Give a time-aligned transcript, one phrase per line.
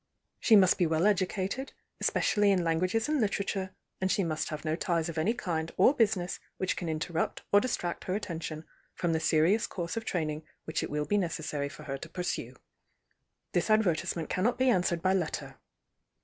[0.39, 4.75] She must be well educated, especially m languages and literature, and she must have no
[4.75, 9.19] ties of any kind or business which can interrupt or distract her attention from the
[9.19, 12.55] serious course of training which it will be necessary for her to pursue.
[13.51, 15.59] This Advertisement cannot be answered by letter.